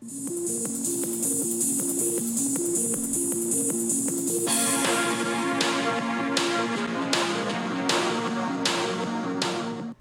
[0.00, 0.12] This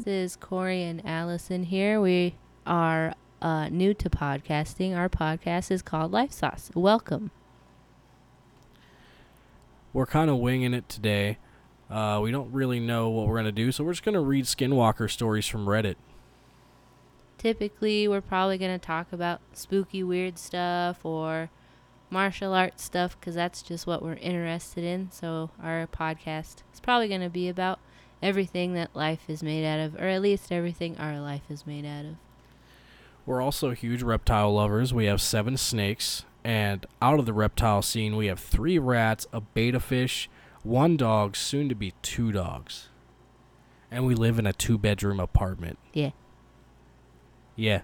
[0.06, 2.00] is Corey and Allison here.
[2.00, 2.36] We
[2.68, 4.96] are uh, new to podcasting.
[4.96, 6.70] Our podcast is called Life Sauce.
[6.76, 7.32] Welcome.
[9.94, 11.40] We're kind of winging it today.
[11.90, 14.22] Uh, we don't really know what we're going to do, so we're just going to
[14.22, 15.96] read Skinwalker stories from Reddit.
[17.38, 21.50] Typically, we're probably going to talk about spooky, weird stuff or
[22.10, 25.12] martial arts stuff because that's just what we're interested in.
[25.12, 27.80] So, our podcast is probably going to be about
[28.22, 31.86] everything that life is made out of, or at least everything our life is made
[31.86, 32.16] out of.
[33.26, 34.94] We're also huge reptile lovers.
[34.94, 39.42] We have seven snakes, and out of the reptile scene, we have three rats, a
[39.42, 40.30] betta fish,
[40.64, 42.90] one dog, soon to be two dogs.
[43.92, 45.78] And we live in a two bedroom apartment.
[45.94, 46.12] Yeah.
[47.58, 47.82] Yeah.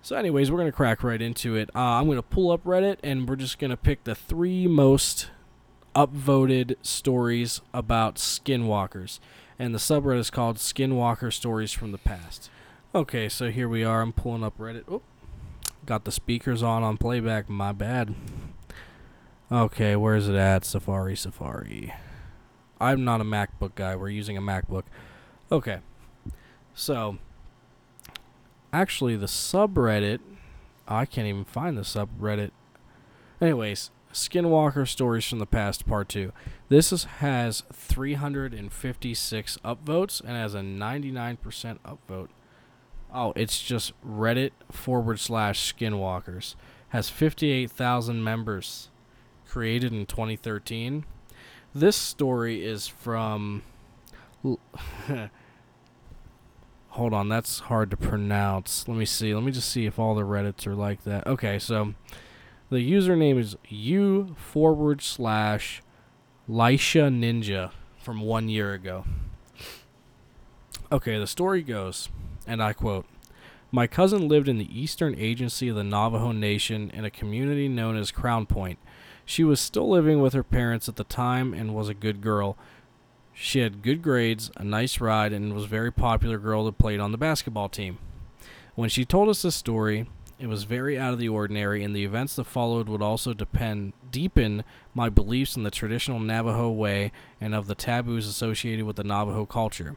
[0.00, 1.68] So, anyways, we're to crack right into it.
[1.74, 5.28] Uh, I'm to pull up Reddit, and we're just to pick the three most
[5.96, 9.18] upvoted stories about skinwalkers.
[9.58, 12.50] And the subreddit is called Skinwalker Stories from the Past.
[12.94, 14.00] Okay, so here we are.
[14.00, 14.84] I'm pulling up Reddit.
[14.88, 15.02] Oh,
[15.84, 17.48] got the speakers on on playback.
[17.48, 18.14] My bad.
[19.50, 20.64] Okay, where's it at?
[20.64, 21.92] Safari, Safari.
[22.80, 23.96] I'm not a MacBook guy.
[23.96, 24.84] We're using a MacBook.
[25.50, 25.78] Okay.
[26.74, 27.18] So,
[28.72, 30.20] actually, the subreddit.
[30.88, 32.50] I can't even find the subreddit.
[33.40, 36.32] Anyways, Skinwalker Stories from the Past Part 2.
[36.68, 41.36] This is, has 356 upvotes and has a 99%
[41.84, 42.28] upvote.
[43.12, 46.54] Oh, it's just Reddit forward slash Skinwalkers.
[46.88, 48.90] Has 58,000 members.
[49.46, 51.04] Created in 2013.
[51.74, 53.62] This story is from.
[56.96, 58.88] Hold on, that's hard to pronounce.
[58.88, 59.34] Let me see.
[59.34, 61.26] Let me just see if all the Reddits are like that.
[61.26, 61.92] Okay, so
[62.70, 65.82] the username is u forward slash
[66.48, 69.04] Lisha Ninja from one year ago.
[70.90, 72.08] Okay, the story goes,
[72.46, 73.04] and I quote
[73.70, 77.98] My cousin lived in the eastern agency of the Navajo Nation in a community known
[77.98, 78.78] as Crownpoint.
[79.26, 82.56] She was still living with her parents at the time and was a good girl.
[83.38, 87.00] She had good grades, a nice ride, and was a very popular girl that played
[87.00, 87.98] on the basketball team.
[88.74, 90.06] When she told us this story,
[90.38, 93.92] it was very out of the ordinary, and the events that followed would also depend
[94.10, 94.64] deepen
[94.94, 99.44] my beliefs in the traditional Navajo way and of the taboos associated with the Navajo
[99.44, 99.96] culture.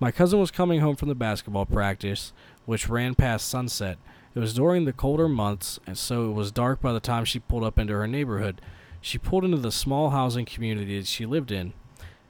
[0.00, 2.32] My cousin was coming home from the basketball practice,
[2.64, 3.98] which ran past sunset.
[4.34, 7.38] It was during the colder months, and so it was dark by the time she
[7.38, 8.62] pulled up into her neighborhood.
[9.02, 11.74] She pulled into the small housing community that she lived in.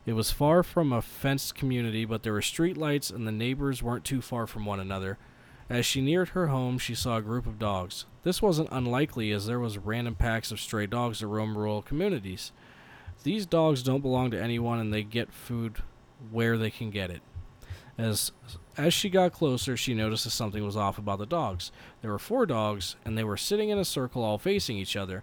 [0.04, 3.82] It was far from a fenced community, but there were street lights, and the neighbors
[3.82, 5.18] weren't too far from one another.
[5.70, 8.04] As she neared her home, she saw a group of dogs.
[8.24, 12.52] This wasn't unlikely, as there was random packs of stray dogs that roam rural communities.
[13.22, 15.82] These dogs don't belong to anyone, and they get food
[16.30, 17.22] where they can get it.
[17.96, 18.32] As
[18.76, 21.70] as she got closer, she noticed that something was off about the dogs.
[22.00, 25.22] There were four dogs, and they were sitting in a circle all facing each other.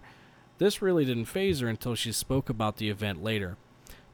[0.58, 3.56] This really didn't phase her until she spoke about the event later.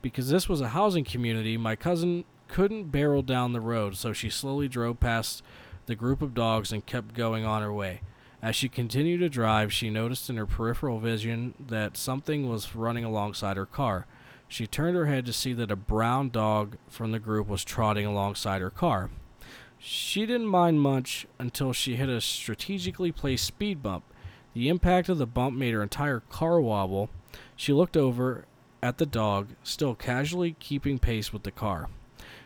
[0.02, 4.30] Because this was a housing community, my cousin couldn't barrel down the road, so she
[4.30, 5.42] slowly drove past
[5.86, 8.00] the group of dogs and kept going on her way.
[8.42, 13.04] As she continued to drive, she noticed in her peripheral vision that something was running
[13.04, 14.06] alongside her car.
[14.48, 18.06] She turned her head to see that a brown dog from the group was trotting
[18.06, 19.10] alongside her car.
[19.78, 24.04] She didn't mind much until she hit a strategically placed speed bump.
[24.54, 27.10] The impact of the bump made her entire car wobble.
[27.56, 28.46] She looked over
[28.82, 31.88] at the dog, still casually keeping pace with the car.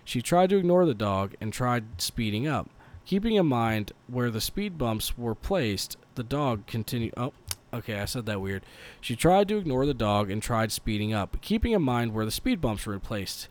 [0.04, 2.68] She tried to ignore the dog and tried speeding up.
[3.04, 7.14] Keeping in mind where the speed bumps were placed, the dog continued.
[7.16, 7.32] Oh,
[7.72, 8.62] okay, I said that weird.
[9.00, 12.30] She tried to ignore the dog and tried speeding up, keeping in mind where the
[12.30, 13.48] speed bumps were placed.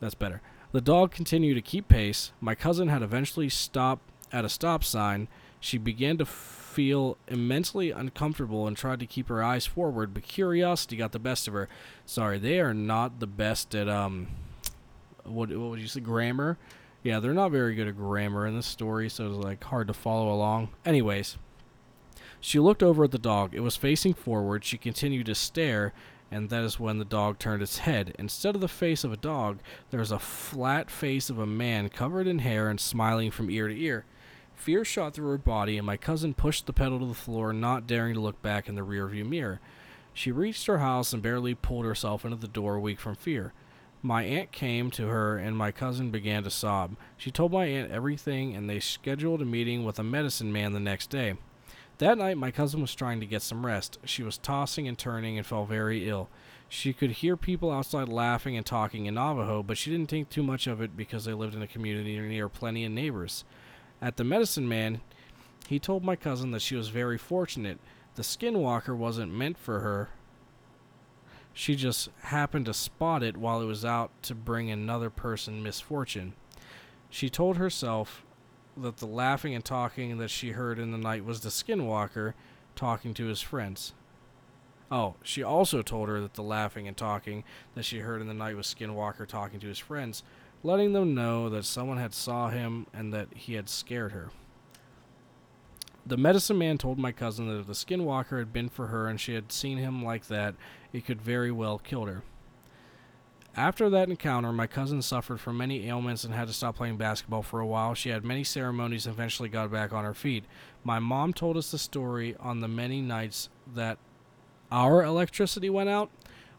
[0.00, 0.40] That's better.
[0.72, 2.32] The dog continued to keep pace.
[2.40, 5.28] My cousin had eventually stopped at a stop sign.
[5.60, 6.26] She began to
[6.74, 11.46] feel immensely uncomfortable and tried to keep her eyes forward, but curiosity got the best
[11.46, 11.68] of her.
[12.04, 14.28] Sorry, they are not the best at um
[15.22, 16.58] what what would you say grammar?
[17.02, 19.94] Yeah, they're not very good at grammar in this story, so it's like hard to
[19.94, 20.70] follow along.
[20.84, 21.36] Anyways,
[22.40, 23.54] she looked over at the dog.
[23.54, 24.64] It was facing forward.
[24.64, 25.92] She continued to stare,
[26.30, 28.14] and that is when the dog turned its head.
[28.18, 29.58] Instead of the face of a dog,
[29.90, 33.68] there was a flat face of a man covered in hair and smiling from ear
[33.68, 34.04] to ear.
[34.64, 37.86] Fear shot through her body, and my cousin pushed the pedal to the floor, not
[37.86, 39.60] daring to look back in the rearview mirror.
[40.14, 43.52] She reached her house and barely pulled herself into the door, weak from fear.
[44.00, 46.96] My aunt came to her and my cousin began to sob.
[47.18, 50.80] She told my aunt everything and they scheduled a meeting with a medicine man the
[50.80, 51.34] next day.
[51.98, 53.98] That night, my cousin was trying to get some rest.
[54.06, 56.30] She was tossing and turning and felt very ill.
[56.70, 60.42] She could hear people outside laughing and talking in Navajo, but she didn't think too
[60.42, 63.44] much of it because they lived in a community near plenty of neighbors.
[64.04, 65.00] At the medicine man,
[65.66, 67.78] he told my cousin that she was very fortunate.
[68.16, 70.10] The skinwalker wasn't meant for her.
[71.54, 76.34] She just happened to spot it while it was out to bring another person misfortune.
[77.08, 78.26] She told herself
[78.76, 82.34] that the laughing and talking that she heard in the night was the skinwalker
[82.76, 83.94] talking to his friends.
[84.90, 87.42] Oh, she also told her that the laughing and talking
[87.74, 90.22] that she heard in the night was Skinwalker talking to his friends,
[90.64, 94.30] letting them know that someone had saw him and that he had scared her.
[96.06, 99.20] The medicine man told my cousin that if the skinwalker had been for her and
[99.20, 100.54] she had seen him like that,
[100.92, 102.22] it could very well kill her.
[103.56, 107.42] After that encounter, my cousin suffered from many ailments and had to stop playing basketball
[107.42, 107.94] for a while.
[107.94, 110.44] She had many ceremonies and eventually got back on her feet.
[110.82, 113.98] My mom told us the story on the many nights that
[114.72, 116.10] our electricity went out.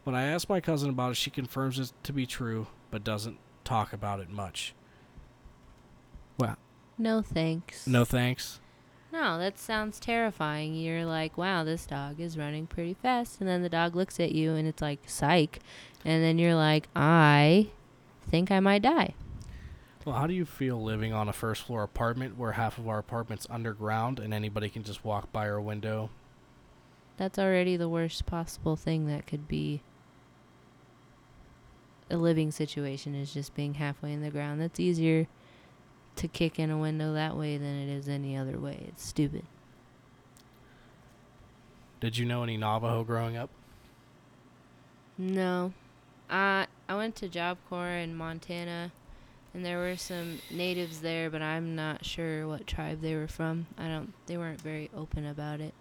[0.04, 3.38] When I asked my cousin about it, she confirms it to be true, but doesn't
[3.66, 4.74] talk about it much.
[6.38, 6.56] Wow.
[6.96, 7.86] No thanks.
[7.86, 8.60] No thanks.
[9.12, 10.74] No, that sounds terrifying.
[10.74, 13.40] You're like, wow, this dog is running pretty fast.
[13.40, 15.60] And then the dog looks at you and it's like, psych.
[16.04, 17.68] And then you're like, I
[18.28, 19.14] think I might die.
[20.04, 22.98] Well, how do you feel living on a first floor apartment where half of our
[22.98, 26.10] apartment's underground and anybody can just walk by our window?
[27.16, 29.82] That's already the worst possible thing that could be
[32.10, 34.60] a living situation is just being halfway in the ground.
[34.60, 35.26] That's easier
[36.16, 38.84] to kick in a window that way than it is any other way.
[38.88, 39.44] It's stupid.
[42.00, 43.50] Did you know any Navajo growing up?
[45.18, 45.72] No.
[46.28, 48.92] I I went to Job Corps in Montana
[49.54, 53.66] and there were some natives there, but I'm not sure what tribe they were from.
[53.78, 55.74] I don't they weren't very open about it.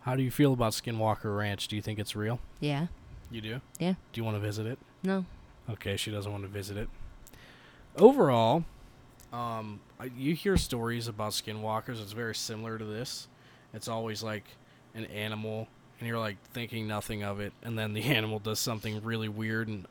[0.00, 1.68] How do you feel about Skinwalker Ranch?
[1.68, 2.40] Do you think it's real?
[2.58, 2.88] Yeah.
[3.32, 3.60] You do?
[3.78, 3.94] Yeah.
[4.12, 4.78] Do you want to visit it?
[5.02, 5.24] No.
[5.70, 6.88] Okay, she doesn't want to visit it.
[7.96, 8.64] Overall,
[9.32, 9.80] um,
[10.16, 12.00] you hear stories about skinwalkers.
[12.02, 13.28] It's very similar to this.
[13.72, 14.44] It's always like
[14.94, 15.66] an animal,
[15.98, 19.68] and you're like thinking nothing of it, and then the animal does something really weird
[19.68, 19.86] and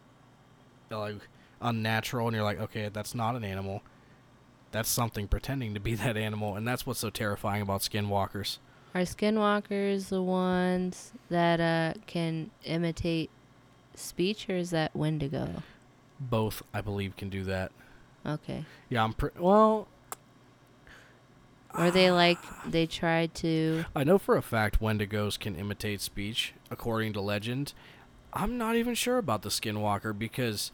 [0.91, 1.15] like
[1.61, 3.81] unnatural, and you're like, okay, that's not an animal.
[4.71, 8.59] That's something pretending to be that animal, and that's what's so terrifying about skinwalkers.
[8.93, 13.29] Are skinwalkers the ones that uh, can imitate
[13.95, 15.63] speech, or is that Wendigo?
[16.19, 17.71] Both, I believe, can do that.
[18.25, 18.65] Okay.
[18.89, 19.88] Yeah, I'm pretty well.
[21.73, 22.39] Or they like
[22.69, 23.85] they tried to.
[23.95, 27.73] I know for a fact Wendigos can imitate speech, according to legend.
[28.33, 30.71] I'm not even sure about the Skinwalker because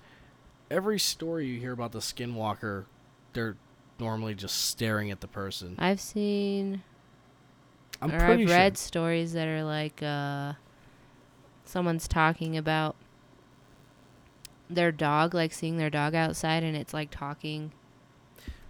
[0.69, 2.85] every story you hear about the Skinwalker,
[3.33, 3.57] they're
[3.99, 5.75] normally just staring at the person.
[5.79, 6.83] I've seen.
[8.01, 8.57] I'm or pretty I've sure.
[8.57, 10.53] read stories that are like uh,
[11.65, 12.95] someone's talking about
[14.69, 17.71] their dog, like seeing their dog outside, and it's like talking,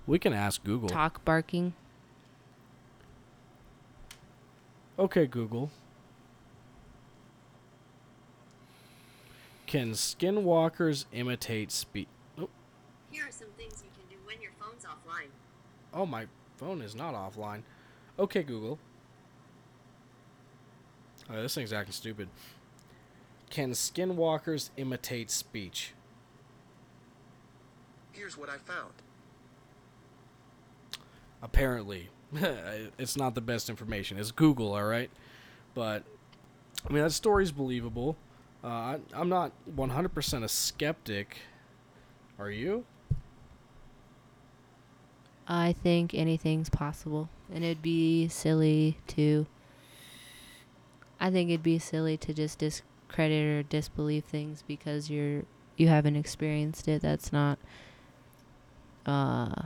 [0.06, 0.88] We can ask Google.
[0.90, 1.74] talk barking.
[5.00, 5.70] Okay, Google.
[9.66, 12.08] Can skinwalkers imitate speech?
[12.40, 12.50] Oh,
[13.12, 15.28] Here are some things you can do when your phone's offline.
[15.94, 16.28] oh, my
[16.58, 17.64] phone is not offline.
[18.18, 18.80] Okay, Google.
[21.30, 22.30] Oh, this thing's acting stupid.
[23.50, 25.94] Can skinwalkers imitate speech?
[28.12, 28.94] Here's what I found.
[31.42, 32.10] Apparently,
[32.98, 34.18] it's not the best information.
[34.18, 35.10] It's Google, all right.
[35.74, 36.04] But
[36.88, 38.16] I mean, that story's believable.
[38.64, 41.38] Uh, I, I'm not 100% a skeptic.
[42.40, 42.86] Are you?
[45.48, 49.46] I think anything's possible, and it'd be silly to.
[51.20, 55.44] I think it'd be silly to just discredit or disbelieve things because you're
[55.76, 57.02] you haven't experienced it.
[57.02, 57.60] That's not
[59.06, 59.64] uh,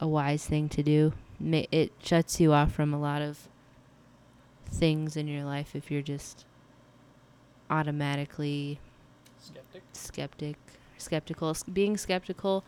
[0.00, 1.12] a wise thing to do.
[1.42, 3.48] It shuts you off from a lot of
[4.66, 6.44] things in your life if you're just
[7.70, 8.78] automatically
[9.38, 9.82] Skeptic.
[9.92, 10.56] skeptic
[10.98, 12.64] skeptical being skeptical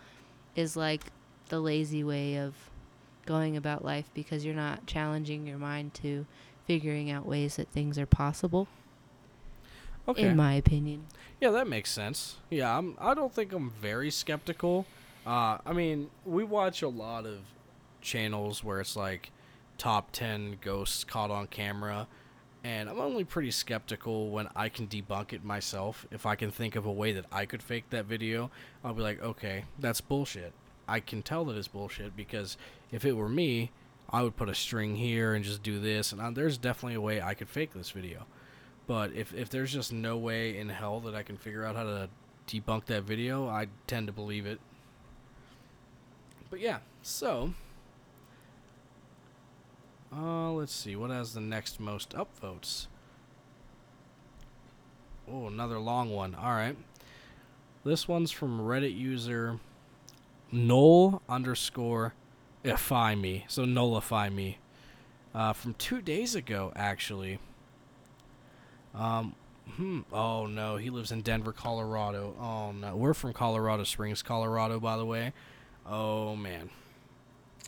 [0.57, 1.03] is like
[1.49, 2.55] the lazy way of
[3.27, 6.27] going about life because you're not challenging your mind to
[6.67, 8.69] figuring out ways that things are possible
[10.07, 10.23] Okay.
[10.29, 11.07] in my opinion
[11.41, 12.37] Yeah, that makes sense.
[12.51, 12.97] Yeah, I'm.
[12.99, 14.87] I don't think I'm very skeptical.
[15.27, 17.39] Uh, I mean, we watch a lot of
[18.01, 19.31] channels where it's like
[19.79, 22.07] top ten ghosts caught on camera,
[22.63, 26.07] And I'm only pretty skeptical when I can debunk it myself.
[26.11, 28.51] If I can think of a way that I could fake that video,
[28.83, 30.53] I'll be like, okay, that's bullshit.
[30.89, 32.57] I can tell that it's bullshit because
[32.93, 33.71] if it were me,
[34.15, 36.13] I would put a string here and just do this.
[36.13, 38.27] And uh, there's definitely a way I could fake this video.
[38.87, 41.83] But if, if there's just no way in hell that I can figure out how
[41.83, 42.09] to
[42.47, 44.61] debunk that video, I tend to believe it.
[46.49, 47.55] But yeah, so
[50.17, 50.95] uh, let's see.
[50.95, 52.87] What has the next most upvotes?
[55.29, 56.37] Oh, another long one.
[56.37, 56.77] All right.
[57.83, 59.59] This one's from Reddit user
[60.53, 62.15] null underscore
[62.65, 63.45] ify me.
[63.49, 64.59] So nullify me.
[65.35, 67.39] Uh, from two days ago, actually.
[68.95, 69.35] Um,
[69.77, 70.01] hmm.
[70.13, 72.35] Oh no, he lives in Denver, Colorado.
[72.41, 75.33] Oh no, we're from Colorado Springs, Colorado, by the way.
[75.87, 76.71] Oh man.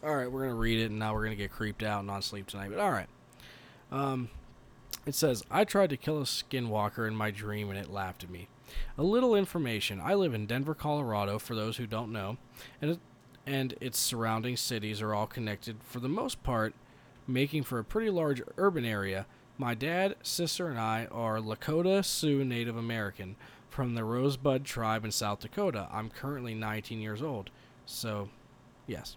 [0.05, 2.23] All right, we're gonna read it, and now we're gonna get creeped out and not
[2.23, 2.71] sleep tonight.
[2.71, 3.09] But all right.
[3.91, 4.29] Um,
[5.05, 8.31] it says I tried to kill a skinwalker in my dream, and it laughed at
[8.31, 8.47] me.
[8.97, 11.41] A little information: I live in Denver, Colorado.
[11.41, 12.37] For those who don't know,
[12.81, 12.99] and
[13.47, 16.75] and its surrounding cities are all connected for the most part,
[17.27, 19.27] making for a pretty large urban area.
[19.57, 23.37] My dad, sister, and I are Lakota Sioux Native American
[23.71, 25.89] from the Rosebud tribe in South Dakota.
[25.93, 27.51] I'm currently 19 years old,
[27.87, 28.29] so
[28.87, 29.17] yes.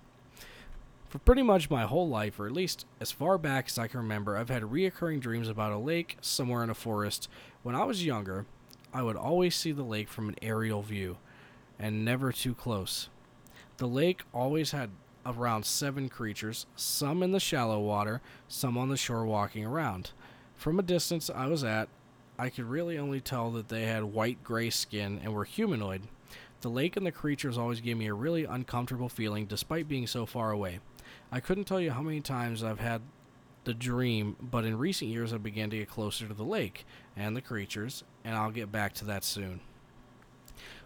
[1.10, 4.00] For pretty much my whole life, or at least as far back as I can
[4.00, 7.28] remember, I've had reoccurring dreams about a lake somewhere in a forest.
[7.64, 8.46] When I was younger,
[8.94, 11.18] I would always see the lake from an aerial view,
[11.80, 13.10] and never too close.
[13.80, 14.90] The lake always had
[15.26, 18.20] around seven creatures, some in the shallow water,
[18.50, 20.12] some on the shore walking around.
[20.58, 21.88] From a distance I was at,
[22.38, 26.02] I could really only tell that they had white gray skin and were humanoid.
[26.60, 30.26] The lake and the creatures always gave me a really uncomfortable feeling despite being so
[30.26, 30.80] far away.
[31.32, 33.02] I couldn't tell you how many times I've had
[33.64, 37.34] the dream, but in recent years I began to get closer to the lake and
[37.34, 39.62] the creatures, and I'll get back to that soon.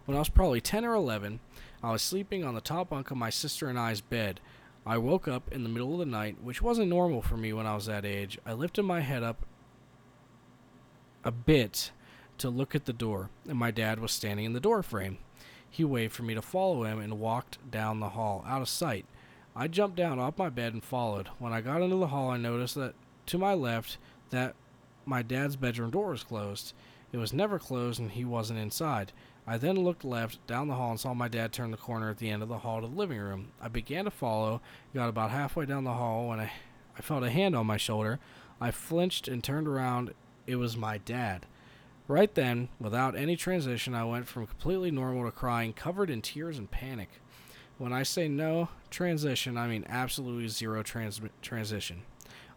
[0.06, 1.40] When I was probably 10 or 11,
[1.84, 4.40] I was sleeping on the top bunk of my sister and I's bed.
[4.86, 7.68] I woke up in the middle of the night, which wasn't normal for me when
[7.68, 8.40] I was that age.
[8.46, 9.46] I lifted my head up
[11.26, 11.92] a bit
[12.38, 15.18] to look at the door, and my dad was standing in the door frame.
[15.70, 19.06] He waved for me to follow him and walked down the hall, out of sight.
[19.56, 21.30] I jumped down off my bed and followed.
[21.40, 22.96] When I got into the hall, I noticed that
[23.28, 23.98] to my left
[24.30, 24.56] that
[25.06, 26.74] my dad's bedroom door was closed.
[27.12, 29.12] It was never closed and he wasn't inside.
[29.46, 32.18] I then looked left down the hall and saw my dad turn the corner at
[32.18, 33.52] the end of the hall to the living room.
[33.62, 34.62] I began to follow,
[34.94, 36.52] got about halfway down the hall when I,
[36.98, 38.20] I felt a hand on my shoulder.
[38.62, 40.14] I flinched and turned around.
[40.48, 41.46] It was my dad.
[42.08, 46.58] Right then, without any transition, I went from completely normal to crying, covered in tears
[46.58, 47.10] and panic.
[47.78, 52.04] When I say no transition, I mean absolutely zero trans- transition.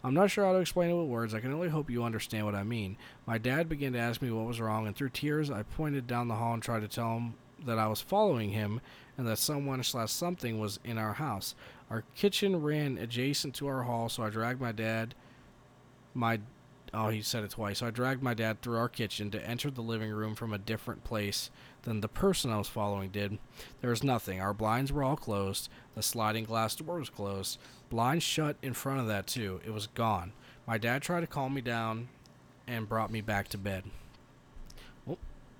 [0.07, 1.33] I'm not sure how to explain it with words.
[1.33, 2.95] I can only hope you understand what I mean.
[3.25, 6.29] My dad began to ask me what was wrong, and through tears, I pointed down
[6.29, 7.33] the hall and tried to tell him
[7.65, 8.79] that I was following him
[9.17, 11.55] and that someone slash something was in our house.
[11.89, 15.13] Our kitchen ran adjacent to our hall, so I dragged my dad,
[16.13, 16.39] my
[16.99, 17.83] Oh, he said it twice.
[17.83, 21.03] I dragged my dad through our kitchen to enter the living room from a different
[21.03, 21.51] place
[21.83, 23.37] than the person I was following did.
[23.81, 24.41] There was nothing.
[24.41, 25.69] Our blinds were all closed.
[25.93, 27.59] The sliding glass door was closed.
[27.91, 29.61] Blinds shut in front of that, too.
[29.63, 30.33] It was gone.
[30.65, 32.07] My dad tried to calm me down
[32.65, 33.83] and brought me back to bed.
[35.07, 35.19] Oh,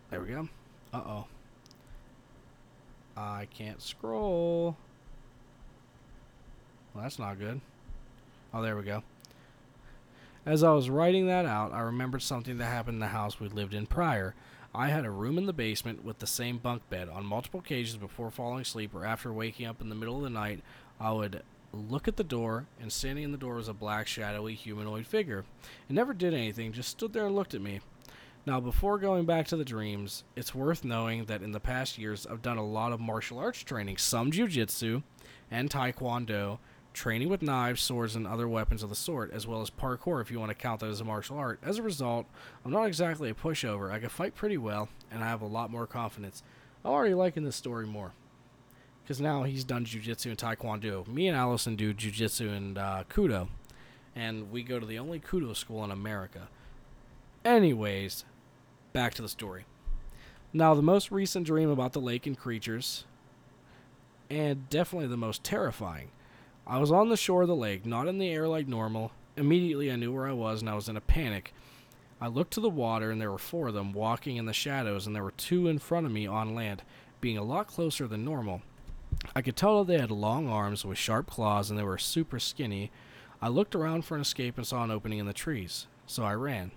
[0.10, 0.50] there we go.
[0.91, 1.25] Uh oh.
[3.15, 4.75] I can't scroll.
[6.96, 7.62] Well, that's not good.
[8.56, 9.03] Oh, there we go.
[10.48, 13.50] As I was writing that out, I remembered something that happened in the house we
[13.50, 14.34] lived in prior.
[14.74, 17.10] I had a room in the basement with the same bunk bed.
[17.10, 20.30] On multiple occasions before falling asleep or after waking up in the middle of the
[20.30, 20.63] night,
[21.01, 24.56] I would look at the door, and standing in the door was a black, shadowy
[24.56, 25.44] humanoid figure.
[25.89, 27.82] It never did anything, just stood there and looked at me.
[28.46, 32.25] Now, before going back to the dreams, it's worth knowing that in the past years
[32.25, 35.04] I've done a lot of martial arts training, some jujitsu
[35.51, 36.60] and taekwondo,
[36.98, 40.32] training with knives, swords, and other weapons of the sort, as well as parkour if
[40.32, 41.60] you want to count that as a martial art.
[41.63, 42.25] As a result,
[42.66, 43.92] I'm not exactly a pushover.
[43.92, 46.42] I can fight pretty well, and I have a lot more confidence.
[46.84, 48.13] I'm already liking this story more.
[49.04, 51.08] Because now he's done jujitsu and taekwondo.
[51.08, 53.48] Me and Allison do jujitsu and uh, kudo.
[54.16, 56.50] And we go to the only kudo school in America.
[57.46, 58.25] Anyways,
[58.92, 59.66] back to the story.
[60.51, 63.06] Now, the most recent dream about the lake and creatures,
[64.30, 66.10] and definitely the most terrifying,
[66.69, 69.13] I was on the shore of the lake, not in the air like normal.
[69.38, 71.53] Immediately, I knew where I was, and I was in a panic.
[72.19, 75.07] I looked to the water, and there were four of them walking in the shadows,
[75.07, 76.83] and there were two in front of me on land,
[77.21, 78.63] being a lot closer than normal.
[79.33, 82.38] I could tell that they had long arms with sharp claws, and they were super
[82.38, 82.91] skinny.
[83.41, 85.88] I looked around for an escape and saw an opening in the trees.
[86.05, 86.71] so I ran.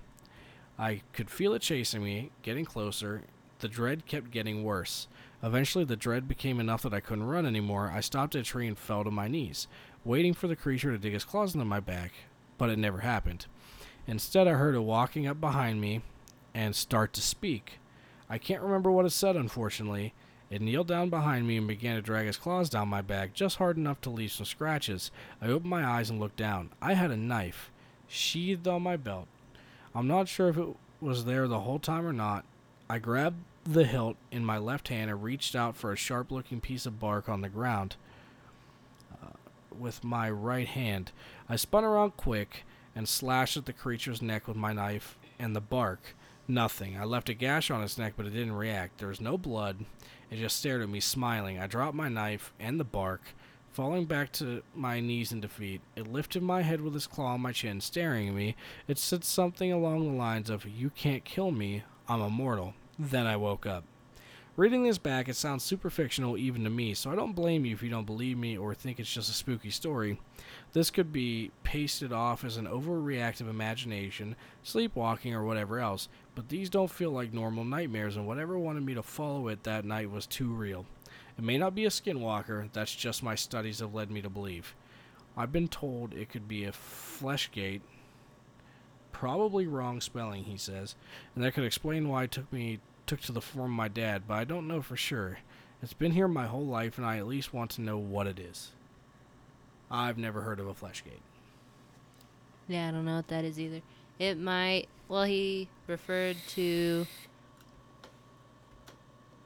[0.78, 3.22] I could feel it chasing me, getting closer.
[3.58, 5.08] The dread kept getting worse.
[5.42, 7.90] Eventually, the dread became enough that I couldn't run anymore.
[7.94, 9.68] I stopped at a tree and fell to my knees,
[10.04, 12.12] waiting for the creature to dig his claws into my back,
[12.58, 13.46] but it never happened.
[14.06, 16.02] Instead, I heard it walking up behind me
[16.54, 17.78] and start to speak.
[18.28, 20.12] I can't remember what it said, unfortunately.
[20.50, 23.56] It kneeled down behind me and began to drag his claws down my back, just
[23.56, 25.10] hard enough to leave some scratches.
[25.40, 26.70] I opened my eyes and looked down.
[26.82, 27.70] I had a knife,
[28.08, 29.28] sheathed on my belt.
[29.94, 30.68] I'm not sure if it
[31.00, 32.44] was there the whole time or not.
[32.88, 33.36] I grabbed
[33.72, 36.98] the hilt in my left hand and reached out for a sharp looking piece of
[36.98, 37.96] bark on the ground
[39.22, 39.28] uh,
[39.76, 41.12] with my right hand.
[41.48, 42.64] I spun around quick
[42.96, 46.14] and slashed at the creature's neck with my knife and the bark.
[46.48, 46.98] Nothing.
[46.98, 48.98] I left a gash on its neck, but it didn't react.
[48.98, 49.84] There was no blood.
[50.30, 51.60] It just stared at me, smiling.
[51.60, 53.22] I dropped my knife and the bark,
[53.72, 55.80] falling back to my knees in defeat.
[55.94, 58.56] It lifted my head with its claw on my chin, staring at me.
[58.88, 61.84] It said something along the lines of, You can't kill me.
[62.08, 62.74] I'm immortal.
[63.02, 63.84] Then I woke up.
[64.58, 67.72] Reading this back, it sounds super fictional even to me, so I don't blame you
[67.72, 70.20] if you don't believe me or think it's just a spooky story.
[70.74, 76.68] This could be pasted off as an overreactive imagination, sleepwalking, or whatever else, but these
[76.68, 80.26] don't feel like normal nightmares, and whatever wanted me to follow it that night was
[80.26, 80.84] too real.
[81.38, 84.74] It may not be a skinwalker, that's just my studies have led me to believe.
[85.38, 87.80] I've been told it could be a fleshgate,
[89.20, 90.94] probably wrong spelling, he says,
[91.34, 94.22] and that could explain why it took me took to the form of my dad,
[94.26, 95.40] but I don't know for sure.
[95.82, 98.38] It's been here my whole life, and I at least want to know what it
[98.38, 98.70] is.
[99.90, 101.20] I've never heard of a fleshgate.
[102.66, 103.82] Yeah, I don't know what that is either.
[104.18, 104.86] It might.
[105.06, 107.06] Well, he referred to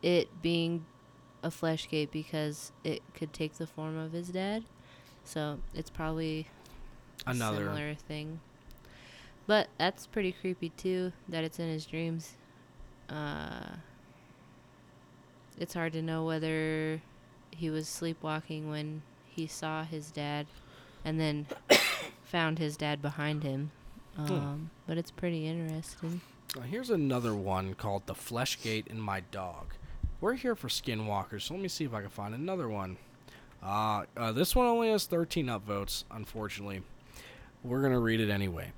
[0.02, 0.84] it being
[1.42, 4.62] a flesh gate because it could take the form of his dad.
[5.24, 6.46] So it's probably
[7.26, 7.56] Another.
[7.64, 8.38] similar thing.
[9.46, 11.12] But that's pretty creepy too.
[11.28, 12.34] That it's in his dreams.
[13.08, 13.76] Uh,
[15.58, 17.00] it's hard to know whether
[17.50, 20.46] he was sleepwalking when he saw his dad,
[21.04, 21.46] and then
[22.24, 23.70] found his dad behind him.
[24.16, 26.20] Um, But it's pretty interesting.
[26.68, 29.74] Here's another one called The Flesh Gate and My Dog.
[30.20, 32.96] We're here for skinwalkers, so let me see if I can find another one.
[33.62, 36.82] Uh, uh, this one only has 13 upvotes, unfortunately.
[37.64, 38.72] We're going to read it anyway.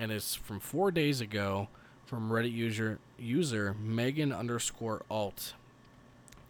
[0.00, 1.68] And it's from four days ago
[2.06, 5.52] from Reddit user user Megan underscore alt.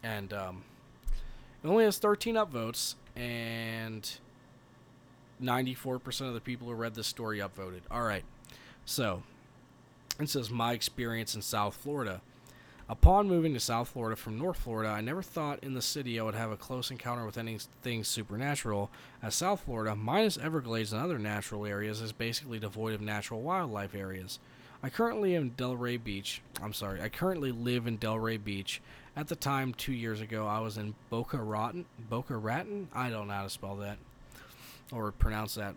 [0.04, 0.62] And um,
[1.62, 4.10] it only has 13 upvotes, and
[5.42, 7.80] 94% of the people who read this story upvoted.
[7.90, 8.24] All right.
[8.84, 9.24] So,
[10.20, 12.22] it says my experience in South Florida.
[12.90, 16.24] Upon moving to South Florida from North Florida, I never thought in the city I
[16.24, 18.90] would have a close encounter with anything supernatural,
[19.22, 23.94] as South Florida, minus Everglades and other natural areas, is basically devoid of natural wildlife
[23.94, 24.40] areas.
[24.82, 26.42] I currently am Delray Beach.
[26.60, 28.82] I'm sorry, I currently live in Delray Beach.
[29.14, 31.84] At the time, two years ago, I was in Boca Raton.
[32.08, 32.88] Boca Raton?
[32.92, 33.98] I don't know how to spell that
[34.90, 35.76] or pronounce that.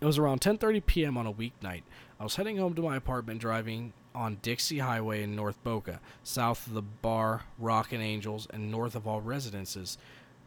[0.00, 1.18] It was around 10:30 p.m.
[1.18, 1.82] on a weeknight.
[2.18, 6.68] I was heading home to my apartment driving on Dixie Highway in North Boca, south
[6.68, 9.98] of the bar Rockin' Angels and north of all residences.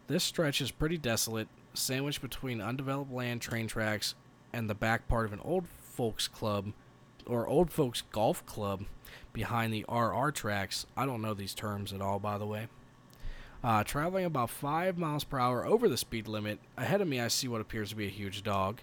[0.08, 4.16] This stretch is pretty desolate, sandwiched between undeveloped land, train tracks,
[4.54, 6.72] and the back part of an old folks club
[7.26, 8.86] or old folks golf club
[9.34, 10.86] behind the RR tracks.
[10.96, 12.68] I don't know these terms at all, by the way.
[13.62, 17.28] Uh, traveling about 5 miles per hour over the speed limit, ahead of me I
[17.28, 18.80] see what appears to be a huge dog.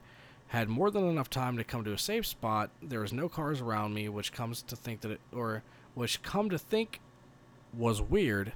[0.49, 2.71] Had more than enough time to come to a safe spot.
[2.83, 5.63] There was no cars around me, which comes to think that it, or
[5.95, 7.01] which come to think
[7.73, 8.53] was weird.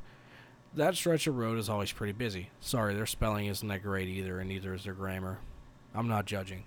[0.75, 2.51] That stretch of road is always pretty busy.
[2.61, 5.39] Sorry, their spelling isn't that great either, and neither is their grammar.
[5.95, 6.65] I'm not judging.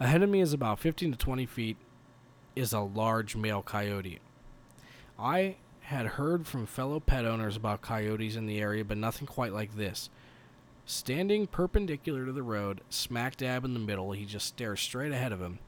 [0.00, 1.76] Ahead of me is about 15 to 20 feet
[2.56, 4.18] is a large male coyote.
[5.18, 9.52] I had heard from fellow pet owners about coyotes in the area, but nothing quite
[9.52, 10.10] like this.
[10.88, 15.32] Standing perpendicular to the road, smack dab in the middle, he just stares straight ahead
[15.32, 15.58] of him.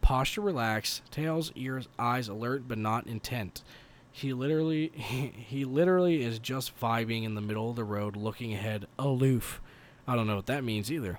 [0.00, 3.64] Posture relaxed, tails, ears, eyes alert but not intent.
[4.12, 8.54] He literally he, he literally is just vibing in the middle of the road, looking
[8.54, 9.60] ahead, aloof.
[10.06, 11.18] I don't know what that means either.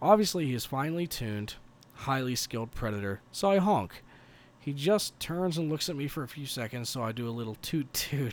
[0.00, 1.56] Obviously, he is finely tuned,
[1.92, 4.02] highly skilled predator, so I honk.
[4.58, 7.30] He just turns and looks at me for a few seconds, so I do a
[7.30, 8.32] little toot toot.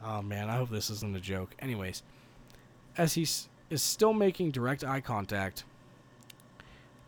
[0.00, 1.56] Oh man, I hope this isn't a joke.
[1.58, 2.04] Anyways,
[2.98, 5.64] as he is still making direct eye contact,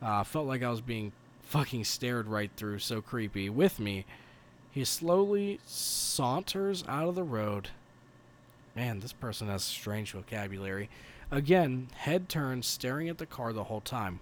[0.01, 3.51] uh, felt like I was being fucking stared right through, so creepy.
[3.51, 4.07] With me,
[4.71, 7.71] he slowly saunters out of the road.
[8.77, 10.89] Man, this person has strange vocabulary.
[11.31, 14.21] Again, head turned, staring at the car the whole time.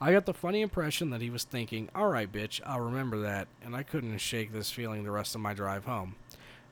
[0.00, 3.76] I got the funny impression that he was thinking, alright, bitch, I'll remember that, and
[3.76, 6.16] I couldn't shake this feeling the rest of my drive home.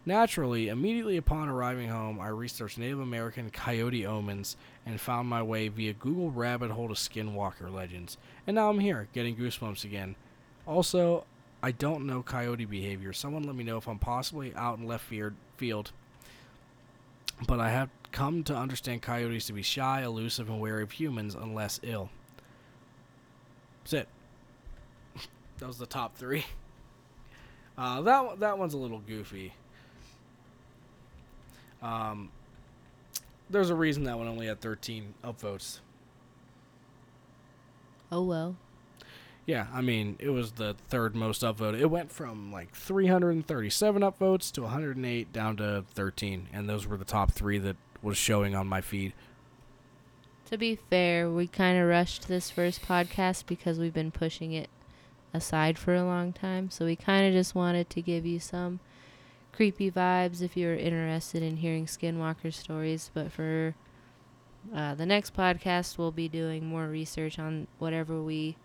[0.04, 5.68] Naturally, immediately upon arriving home, I researched Native American coyote omens and found my way
[5.68, 8.18] via Google rabbit hole to skinwalker legends.
[8.46, 10.16] And now I'm here, getting goosebumps again.
[10.66, 11.24] Also,
[11.62, 13.12] I don't know coyote behavior.
[13.12, 15.04] Someone let me know if I'm possibly out in left
[15.56, 15.92] field-.
[17.46, 21.34] But I have come to understand coyotes to be shy, elusive, and wary of humans
[21.34, 22.10] unless ill.
[23.84, 24.08] That's it.
[25.58, 26.44] that was the top three.
[27.76, 29.54] Uh, that that one's a little goofy.
[31.82, 32.30] Um,
[33.50, 35.80] there's a reason that one only had 13 upvotes.
[38.10, 38.56] Oh well.
[39.44, 41.80] Yeah, I mean, it was the third most upvoted.
[41.80, 47.04] It went from like 337 upvotes to 108 down to 13, and those were the
[47.04, 49.14] top three that was showing on my feed.
[50.46, 54.68] To be fair, we kind of rushed this first podcast because we've been pushing it
[55.34, 56.70] aside for a long time.
[56.70, 58.80] So we kind of just wanted to give you some
[59.52, 63.10] creepy vibes if you're interested in hearing Skinwalker stories.
[63.12, 63.74] But for
[64.74, 68.56] uh, the next podcast, we'll be doing more research on whatever we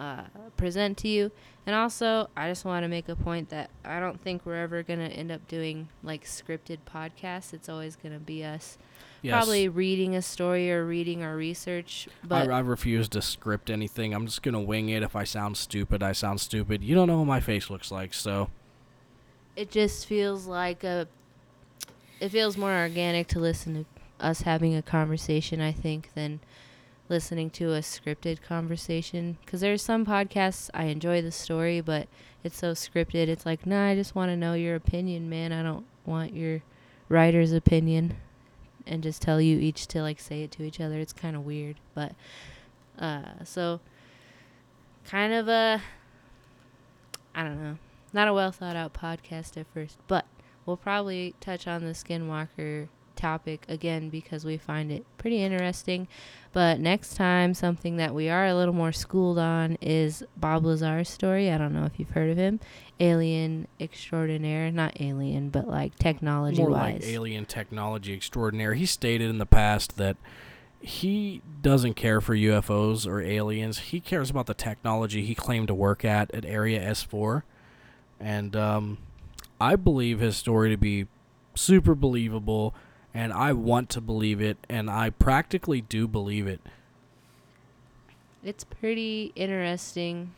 [0.00, 0.24] uh,
[0.56, 1.30] present to you.
[1.66, 4.82] And also, I just want to make a point that I don't think we're ever
[4.82, 7.52] going to end up doing like scripted podcasts.
[7.52, 8.78] It's always going to be us
[9.22, 9.34] Yes.
[9.34, 12.08] probably reading a story or reading our research.
[12.24, 14.12] But I, I refuse to script anything.
[14.14, 15.04] I'm just gonna wing it.
[15.04, 16.82] If I sound stupid, I sound stupid.
[16.82, 18.50] You don't know what my face looks like, so
[19.56, 21.06] it just feels like a
[22.20, 26.40] it feels more organic to listen to us having a conversation i think than
[27.12, 29.36] listening to a scripted conversation.
[29.44, 32.08] Because there's some podcasts i enjoy the story but
[32.42, 33.28] it's so scripted.
[33.28, 35.52] It's like nah i just want to know your opinion man.
[35.52, 36.62] I don't want your
[37.08, 38.14] writer's opinion
[38.86, 40.98] and just tell you each to like say it to each other.
[40.98, 42.14] It's kind of weird but
[42.98, 43.80] uh so
[45.04, 45.82] kind of a
[47.34, 47.78] i don't know
[48.12, 50.26] not a well thought out podcast at first, but
[50.66, 56.08] we'll probably touch on the Skinwalker topic again because we find it pretty interesting.
[56.52, 61.08] But next time, something that we are a little more schooled on is Bob Lazar's
[61.08, 61.50] story.
[61.50, 62.60] I don't know if you've heard of him.
[63.00, 64.70] Alien extraordinaire.
[64.70, 66.94] Not alien, but like technology more wise.
[66.94, 68.74] like alien technology extraordinaire.
[68.74, 70.16] He stated in the past that
[70.80, 73.78] he doesn't care for UFOs or aliens.
[73.78, 77.42] He cares about the technology he claimed to work at at Area S4.
[78.22, 78.98] And um,
[79.60, 81.06] I believe his story to be
[81.54, 82.74] super believable,
[83.12, 86.60] and I want to believe it, and I practically do believe it.
[88.44, 90.32] it's pretty interesting,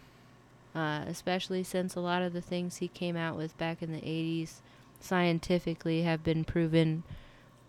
[0.74, 4.00] uh, especially since a lot of the things he came out with back in the
[4.00, 4.60] 80s
[5.00, 7.02] scientifically have been proven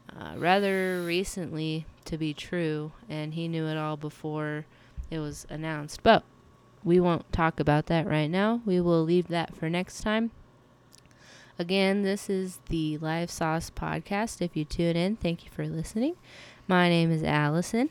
[0.10, 4.66] uh, rather recently to be true, and he knew it all before
[5.10, 6.04] it was announced.
[6.04, 6.24] But
[6.86, 8.62] we won't talk about that right now.
[8.66, 10.32] We will leave that for next time.
[11.58, 14.42] Again, this is the Life Sauce podcast.
[14.42, 16.16] If you tune in, thank you for listening.
[16.68, 17.90] My name is Allison.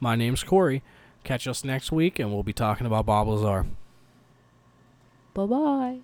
[0.00, 0.82] My name's Corey.
[1.24, 3.66] Catch us next week, and we'll be talking about Bob Lazar.
[5.34, 5.98] Bye bye.